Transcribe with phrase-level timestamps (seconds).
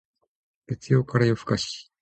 [0.65, 1.87] 月曜から夜更かし